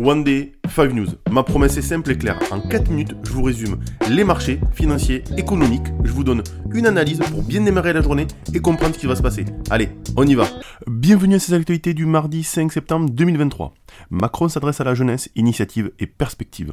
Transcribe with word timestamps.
One 0.00 0.22
Day, 0.22 0.52
5 0.76 0.92
News. 0.92 1.08
Ma 1.28 1.42
promesse 1.42 1.76
est 1.76 1.82
simple 1.82 2.12
et 2.12 2.16
claire. 2.16 2.38
En 2.52 2.60
4 2.60 2.88
minutes, 2.88 3.16
je 3.24 3.32
vous 3.32 3.42
résume 3.42 3.80
les 4.08 4.22
marchés 4.22 4.60
financiers, 4.72 5.24
économiques. 5.36 5.88
Je 6.04 6.12
vous 6.12 6.22
donne 6.22 6.44
une 6.72 6.86
analyse 6.86 7.18
pour 7.18 7.42
bien 7.42 7.62
démarrer 7.62 7.92
la 7.92 8.00
journée 8.00 8.28
et 8.54 8.60
comprendre 8.60 8.94
ce 8.94 9.00
qui 9.00 9.08
va 9.08 9.16
se 9.16 9.22
passer. 9.22 9.44
Allez, 9.70 9.88
on 10.16 10.24
y 10.24 10.36
va. 10.36 10.46
Bienvenue 10.86 11.34
à 11.34 11.38
ces 11.40 11.52
actualités 11.52 11.94
du 11.94 12.06
mardi 12.06 12.44
5 12.44 12.70
septembre 12.70 13.10
2023. 13.10 13.74
Macron 14.10 14.48
s'adresse 14.48 14.80
à 14.80 14.84
la 14.84 14.94
jeunesse, 14.94 15.28
initiative 15.36 15.92
et 15.98 16.06
perspective. 16.06 16.72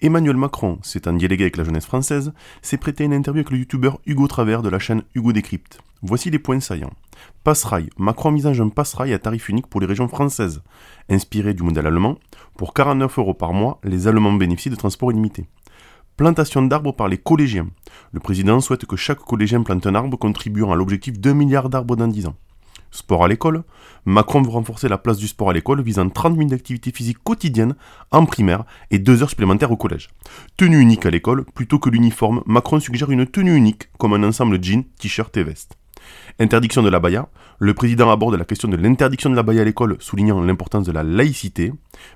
Emmanuel 0.00 0.36
Macron, 0.36 0.78
c'est 0.82 1.06
un 1.06 1.14
délégué 1.14 1.44
avec 1.44 1.56
la 1.56 1.64
jeunesse 1.64 1.86
française, 1.86 2.32
s'est 2.62 2.76
prêté 2.76 3.04
une 3.04 3.12
interview 3.12 3.40
avec 3.40 3.50
le 3.50 3.58
youtubeur 3.58 3.98
Hugo 4.06 4.26
Travers 4.28 4.62
de 4.62 4.68
la 4.68 4.78
chaîne 4.78 5.02
Hugo 5.14 5.32
Décrypte. 5.32 5.80
Voici 6.02 6.30
les 6.30 6.38
points 6.38 6.60
saillants. 6.60 6.92
Passerail. 7.42 7.88
Macron 7.98 8.28
envisage 8.28 8.60
un 8.60 8.68
passerail 8.68 9.12
à 9.14 9.18
tarif 9.18 9.48
unique 9.48 9.66
pour 9.66 9.80
les 9.80 9.86
régions 9.86 10.08
françaises. 10.08 10.62
Inspiré 11.08 11.54
du 11.54 11.62
modèle 11.62 11.86
allemand, 11.86 12.18
pour 12.56 12.74
49 12.74 13.18
euros 13.18 13.34
par 13.34 13.52
mois, 13.52 13.80
les 13.82 14.06
Allemands 14.06 14.34
bénéficient 14.34 14.70
de 14.70 14.76
transport 14.76 15.10
illimité. 15.10 15.46
Plantation 16.16 16.62
d'arbres 16.62 16.92
par 16.92 17.08
les 17.08 17.18
collégiens. 17.18 17.68
Le 18.12 18.20
président 18.20 18.60
souhaite 18.60 18.86
que 18.86 18.96
chaque 18.96 19.18
collégien 19.18 19.62
plante 19.62 19.86
un 19.86 19.94
arbre 19.94 20.16
contribuant 20.16 20.72
à 20.72 20.76
l'objectif 20.76 21.18
d'un 21.18 21.34
milliard 21.34 21.68
d'arbres 21.68 21.96
dans 21.96 22.08
10 22.08 22.26
ans. 22.26 22.36
Sport 22.96 23.24
à 23.24 23.28
l'école. 23.28 23.62
Macron 24.06 24.40
veut 24.40 24.48
renforcer 24.48 24.88
la 24.88 24.96
place 24.96 25.18
du 25.18 25.28
sport 25.28 25.50
à 25.50 25.52
l'école 25.52 25.82
visant 25.82 26.08
30 26.08 26.32
minutes 26.32 26.50
d'activité 26.50 26.90
physique 26.92 27.18
quotidienne 27.22 27.74
en 28.10 28.24
primaire 28.24 28.64
et 28.90 28.98
2 28.98 29.22
heures 29.22 29.28
supplémentaires 29.28 29.70
au 29.70 29.76
collège. 29.76 30.08
Tenue 30.56 30.80
unique 30.80 31.04
à 31.04 31.10
l'école, 31.10 31.44
plutôt 31.44 31.78
que 31.78 31.90
l'uniforme, 31.90 32.42
Macron 32.46 32.80
suggère 32.80 33.10
une 33.10 33.26
tenue 33.26 33.54
unique 33.54 33.90
comme 33.98 34.14
un 34.14 34.22
ensemble 34.22 34.62
jean, 34.64 34.84
t-shirt 34.98 35.36
et 35.36 35.44
veste. 35.44 35.76
Interdiction 36.38 36.82
de 36.82 36.88
la 36.88 37.00
baya. 37.00 37.28
Le 37.58 37.74
président 37.74 38.10
aborde 38.10 38.36
la 38.36 38.44
question 38.44 38.68
de 38.68 38.76
l'interdiction 38.76 39.28
de 39.28 39.36
la 39.36 39.42
baya 39.42 39.60
à 39.60 39.64
l'école, 39.64 39.96
soulignant 39.98 40.40
l'importance 40.40 40.86
de 40.86 40.92
la 40.92 41.02
laïcité. 41.02 41.72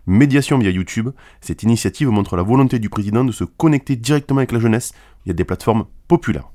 Médiation 0.06 0.58
via 0.58 0.70
YouTube. 0.70 1.10
Cette 1.42 1.62
initiative 1.62 2.08
montre 2.08 2.36
la 2.36 2.42
volonté 2.42 2.78
du 2.78 2.88
président 2.88 3.24
de 3.24 3.32
se 3.32 3.44
connecter 3.44 3.96
directement 3.96 4.38
avec 4.38 4.52
la 4.52 4.60
jeunesse 4.60 4.92
via 5.26 5.34
des 5.34 5.44
plateformes 5.44 5.84
populaires. 6.09 6.50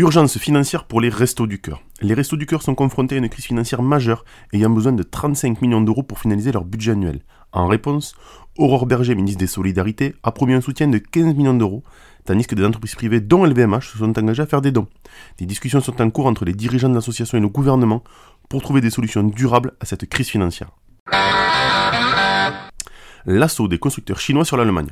Urgence 0.00 0.38
financière 0.38 0.84
pour 0.84 1.02
les 1.02 1.10
Restos 1.10 1.46
du 1.46 1.60
Cœur. 1.60 1.82
Les 2.00 2.14
Restos 2.14 2.38
du 2.38 2.46
Cœur 2.46 2.62
sont 2.62 2.74
confrontés 2.74 3.16
à 3.16 3.18
une 3.18 3.28
crise 3.28 3.44
financière 3.44 3.82
majeure, 3.82 4.24
ayant 4.54 4.70
besoin 4.70 4.92
de 4.92 5.02
35 5.02 5.60
millions 5.60 5.82
d'euros 5.82 6.02
pour 6.02 6.18
finaliser 6.18 6.52
leur 6.52 6.64
budget 6.64 6.92
annuel. 6.92 7.20
En 7.52 7.66
réponse, 7.66 8.14
Aurore 8.56 8.86
Berger, 8.86 9.14
ministre 9.14 9.40
des 9.40 9.46
Solidarités, 9.46 10.14
a 10.22 10.32
promis 10.32 10.54
un 10.54 10.62
soutien 10.62 10.88
de 10.88 10.96
15 10.96 11.34
millions 11.34 11.52
d'euros, 11.52 11.82
tandis 12.24 12.46
que 12.46 12.54
des 12.54 12.64
entreprises 12.64 12.94
privées, 12.94 13.20
dont 13.20 13.44
LVMH, 13.44 13.92
se 13.92 13.98
sont 13.98 14.18
engagées 14.18 14.42
à 14.42 14.46
faire 14.46 14.62
des 14.62 14.72
dons. 14.72 14.88
Des 15.36 15.44
discussions 15.44 15.82
sont 15.82 16.00
en 16.00 16.08
cours 16.08 16.24
entre 16.24 16.46
les 16.46 16.54
dirigeants 16.54 16.88
de 16.88 16.94
l'association 16.94 17.36
et 17.36 17.42
le 17.42 17.48
gouvernement 17.48 18.02
pour 18.48 18.62
trouver 18.62 18.80
des 18.80 18.88
solutions 18.88 19.22
durables 19.22 19.74
à 19.80 19.84
cette 19.84 20.08
crise 20.08 20.30
financière 20.30 20.70
l'assaut 23.30 23.68
des 23.68 23.78
constructeurs 23.78 24.18
chinois 24.18 24.44
sur 24.44 24.56
l'Allemagne. 24.56 24.88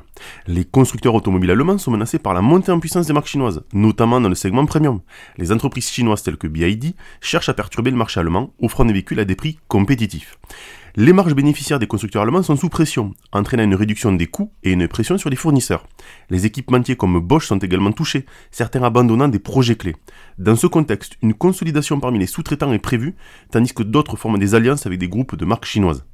Les 0.47 0.65
constructeurs 0.65 1.15
automobiles 1.15 1.51
allemands 1.51 1.79
sont 1.79 1.91
menacés 1.91 2.19
par 2.19 2.35
la 2.35 2.41
montée 2.41 2.73
en 2.73 2.81
puissance 2.81 3.07
des 3.07 3.13
marques 3.13 3.27
chinoises, 3.27 3.63
notamment 3.73 4.21
dans 4.21 4.29
le 4.29 4.35
segment 4.35 4.67
premium. 4.67 5.01
Les 5.37 5.53
entreprises 5.53 5.91
chinoises 5.91 6.23
telles 6.23 6.37
que 6.37 6.47
BID 6.47 6.95
cherchent 7.21 7.49
à 7.49 7.55
perturber 7.55 7.91
le 7.91 7.97
marché 7.97 8.21
allemand, 8.21 8.53
offrant 8.61 8.85
des 8.85 8.93
véhicules 8.93 9.21
à 9.21 9.25
des 9.25 9.35
prix 9.35 9.59
compétitifs. 9.69 10.39
Les 10.97 11.13
marges 11.13 11.35
bénéficiaires 11.35 11.79
des 11.79 11.87
constructeurs 11.87 12.23
allemands 12.23 12.43
sont 12.43 12.57
sous 12.57 12.69
pression, 12.69 13.15
entraînant 13.31 13.63
une 13.63 13.75
réduction 13.75 14.13
des 14.13 14.27
coûts 14.27 14.51
et 14.65 14.73
une 14.73 14.89
pression 14.89 15.19
sur 15.19 15.31
les 15.31 15.37
fournisseurs. 15.37 15.87
Les 16.31 16.47
équipementiers 16.47 16.97
comme 16.97 17.21
Bosch 17.21 17.47
sont 17.47 17.59
également 17.59 17.93
touchés, 17.93 18.25
certains 18.51 18.83
abandonnant 18.83 19.29
des 19.29 19.39
projets 19.39 19.77
clés. 19.77 19.95
Dans 20.39 20.57
ce 20.57 20.67
contexte, 20.67 21.17
une 21.23 21.35
consolidation 21.35 22.01
parmi 22.01 22.19
les 22.19 22.27
sous-traitants 22.27 22.73
est 22.73 22.79
prévue, 22.79 23.15
tandis 23.53 23.75
que 23.75 23.83
d'autres 23.83 24.17
forment 24.17 24.39
des 24.39 24.55
alliances 24.55 24.87
avec 24.87 24.99
des 24.99 25.09
groupes 25.09 25.37
de 25.37 25.45
marques 25.45 25.67
chinoises. 25.67 26.05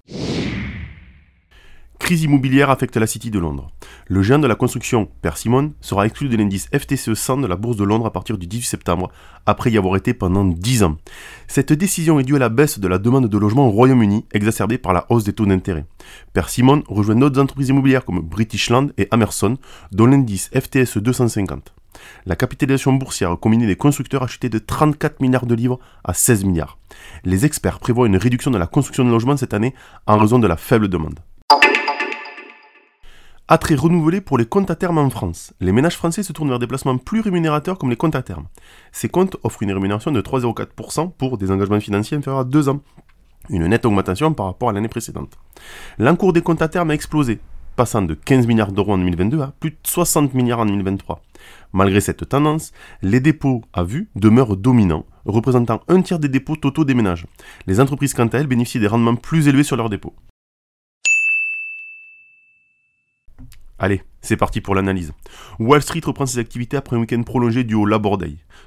Crise 2.04 2.24
immobilière 2.24 2.68
affecte 2.68 2.98
la 2.98 3.06
City 3.06 3.30
de 3.30 3.38
Londres. 3.38 3.70
Le 4.08 4.20
géant 4.20 4.38
de 4.38 4.46
la 4.46 4.56
construction, 4.56 5.08
Persimmon, 5.22 5.72
sera 5.80 6.04
exclu 6.04 6.28
de 6.28 6.36
l'indice 6.36 6.68
FTSE 6.70 7.14
100 7.14 7.38
de 7.38 7.46
la 7.46 7.56
bourse 7.56 7.78
de 7.78 7.84
Londres 7.84 8.04
à 8.04 8.12
partir 8.12 8.36
du 8.36 8.46
18 8.46 8.66
septembre, 8.66 9.10
après 9.46 9.70
y 9.70 9.78
avoir 9.78 9.96
été 9.96 10.12
pendant 10.12 10.44
10 10.44 10.82
ans. 10.82 10.98
Cette 11.48 11.72
décision 11.72 12.20
est 12.20 12.24
due 12.24 12.36
à 12.36 12.40
la 12.40 12.50
baisse 12.50 12.78
de 12.78 12.88
la 12.88 12.98
demande 12.98 13.28
de 13.28 13.38
logement 13.38 13.68
au 13.68 13.70
Royaume-Uni, 13.70 14.26
exacerbée 14.34 14.76
par 14.76 14.92
la 14.92 15.06
hausse 15.08 15.24
des 15.24 15.32
taux 15.32 15.46
d'intérêt. 15.46 15.86
Persimmon 16.34 16.82
rejoint 16.88 17.16
d'autres 17.16 17.40
entreprises 17.40 17.70
immobilières 17.70 18.04
comme 18.04 18.20
British 18.20 18.68
Land 18.68 18.88
et 18.98 19.08
Amerson, 19.10 19.56
dont 19.90 20.04
l'indice 20.04 20.50
FTSE 20.52 20.98
250. 20.98 21.72
La 22.26 22.36
capitalisation 22.36 22.92
boursière 22.92 23.34
combinée 23.40 23.66
des 23.66 23.76
constructeurs 23.76 24.24
a 24.24 24.26
chuté 24.26 24.50
de 24.50 24.58
34 24.58 25.22
milliards 25.22 25.46
de 25.46 25.54
livres 25.54 25.80
à 26.04 26.12
16 26.12 26.44
milliards. 26.44 26.76
Les 27.24 27.46
experts 27.46 27.78
prévoient 27.78 28.08
une 28.08 28.18
réduction 28.18 28.50
de 28.50 28.58
la 28.58 28.66
construction 28.66 29.06
de 29.06 29.10
logements 29.10 29.38
cette 29.38 29.54
année 29.54 29.72
en 30.06 30.18
raison 30.18 30.38
de 30.38 30.46
la 30.46 30.58
faible 30.58 30.88
demande. 30.88 31.20
Attrait 33.46 33.74
renouvelé 33.74 34.22
pour 34.22 34.38
les 34.38 34.46
comptes 34.46 34.70
à 34.70 34.74
terme 34.74 34.96
en 34.96 35.10
France. 35.10 35.52
Les 35.60 35.70
ménages 35.70 35.98
français 35.98 36.22
se 36.22 36.32
tournent 36.32 36.48
vers 36.48 36.58
des 36.58 36.66
placements 36.66 36.96
plus 36.96 37.20
rémunérateurs 37.20 37.76
comme 37.76 37.90
les 37.90 37.96
comptes 37.96 38.14
à 38.14 38.22
terme. 38.22 38.46
Ces 38.90 39.10
comptes 39.10 39.36
offrent 39.42 39.62
une 39.62 39.72
rémunération 39.72 40.10
de 40.10 40.22
3,04% 40.22 41.12
pour 41.12 41.36
des 41.36 41.50
engagements 41.50 41.78
financiers 41.78 42.16
inférieurs 42.16 42.40
à 42.40 42.44
2 42.44 42.70
ans. 42.70 42.80
Une 43.50 43.66
nette 43.66 43.84
augmentation 43.84 44.32
par 44.32 44.46
rapport 44.46 44.70
à 44.70 44.72
l'année 44.72 44.88
précédente. 44.88 45.36
L'encours 45.98 46.32
des 46.32 46.40
comptes 46.40 46.62
à 46.62 46.68
terme 46.68 46.90
a 46.90 46.94
explosé, 46.94 47.38
passant 47.76 48.00
de 48.00 48.14
15 48.14 48.46
milliards 48.46 48.72
d'euros 48.72 48.94
en 48.94 48.98
2022 48.98 49.42
à 49.42 49.52
plus 49.60 49.72
de 49.72 49.76
60 49.82 50.32
milliards 50.32 50.60
en 50.60 50.66
2023. 50.66 51.20
Malgré 51.74 52.00
cette 52.00 52.26
tendance, 52.26 52.72
les 53.02 53.20
dépôts 53.20 53.60
à 53.74 53.84
vue 53.84 54.08
demeurent 54.16 54.56
dominants, 54.56 55.04
représentant 55.26 55.82
un 55.88 56.00
tiers 56.00 56.18
des 56.18 56.30
dépôts 56.30 56.56
totaux 56.56 56.86
des 56.86 56.94
ménages. 56.94 57.26
Les 57.66 57.78
entreprises, 57.78 58.14
quant 58.14 58.26
à 58.26 58.38
elles, 58.38 58.46
bénéficient 58.46 58.80
des 58.80 58.86
rendements 58.86 59.16
plus 59.16 59.48
élevés 59.48 59.64
sur 59.64 59.76
leurs 59.76 59.90
dépôts. 59.90 60.14
Allez, 63.78 64.02
c'est 64.22 64.36
parti 64.36 64.60
pour 64.60 64.74
l'analyse. 64.74 65.12
Wall 65.58 65.82
Street 65.82 66.00
reprend 66.04 66.26
ses 66.26 66.38
activités 66.38 66.76
après 66.76 66.96
un 66.96 67.00
week-end 67.00 67.22
prolongé 67.22 67.64
du 67.64 67.74
au 67.74 67.84
Labor. 67.84 68.18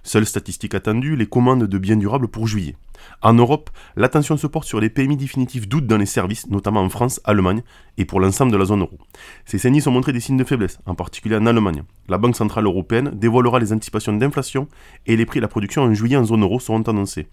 Seule 0.04 0.26
statistique 0.26 0.76
attendue, 0.76 1.16
les 1.16 1.26
commandes 1.26 1.64
de 1.64 1.78
biens 1.78 1.96
durables 1.96 2.28
pour 2.28 2.46
juillet. 2.46 2.76
En 3.22 3.34
Europe, 3.34 3.70
l'attention 3.96 4.38
se 4.38 4.48
porte 4.48 4.68
sur 4.68 4.80
les 4.80 4.90
PMI 4.90 5.16
définitifs 5.18 5.68
d'août 5.68 5.88
dans 5.88 5.98
les 5.98 6.06
services, 6.06 6.48
notamment 6.50 6.82
en 6.82 6.90
France, 6.90 7.22
Allemagne 7.24 7.64
et 7.98 8.06
pour 8.06 8.20
l'ensemble 8.20 8.52
de 8.52 8.58
la 8.58 8.66
zone 8.66 8.82
euro. 8.82 8.98
Ces 9.46 9.58
saignées 9.58 9.88
ont 9.88 9.92
montré 9.92 10.14
des 10.14 10.20
signes 10.20 10.38
de 10.38 10.44
faiblesse, 10.44 10.78
en 10.86 10.94
particulier 10.94 11.38
en 11.38 11.46
Allemagne. 11.46 11.84
La 12.10 12.18
Banque 12.18 12.36
Centrale 12.36 12.66
Européenne 12.66 13.12
dévoilera 13.14 13.60
les 13.60 13.72
anticipations 13.72 14.14
d'inflation 14.14 14.68
et 15.06 15.16
les 15.16 15.26
prix 15.26 15.40
de 15.40 15.44
la 15.44 15.48
production 15.48 15.84
en 15.84 15.94
juillet 15.94 16.18
en 16.18 16.26
zone 16.26 16.44
euro 16.44 16.60
seront 16.60 16.82
annoncés. 16.82 17.28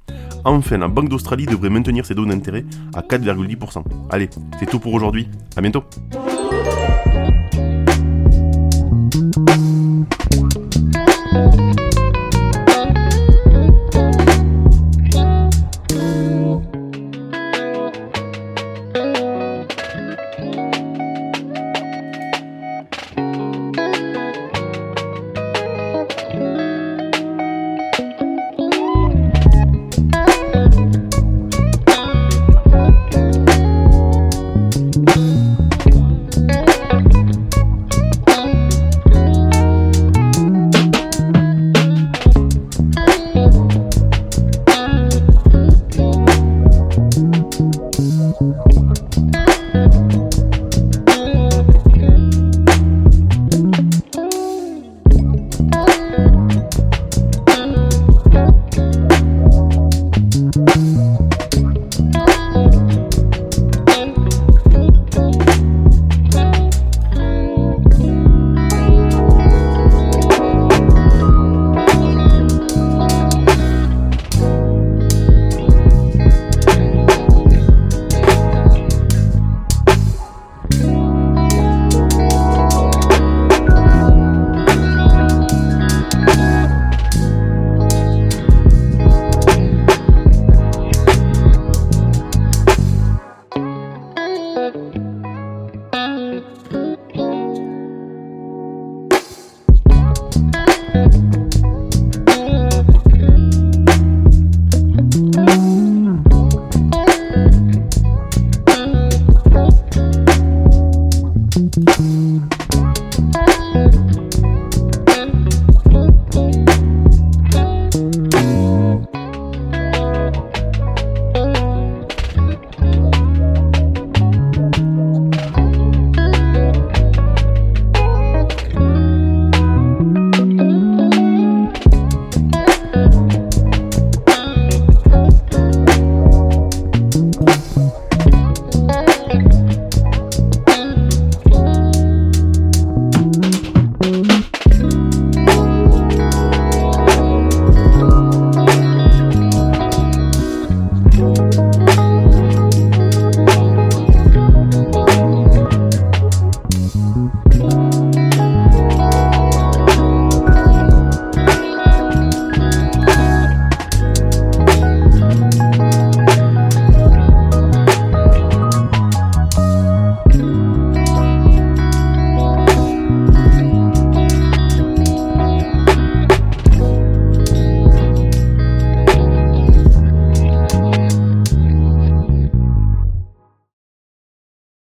Enfin, 0.45 0.79
la 0.79 0.89
Banque 0.89 1.09
d'Australie 1.09 1.47
devrait 1.47 1.71
maintenir 1.71 2.07
ses 2.07 2.15
taux 2.15 2.25
d'intérêt 2.25 2.65
à 2.95 3.01
4,10%. 3.03 3.83
Allez, 4.11 4.31
c'est 4.59 4.71
tout 4.71 4.79
pour 4.79 4.95
aujourd'hui. 4.95 5.29
À 5.57 5.61
bientôt. 5.61 5.85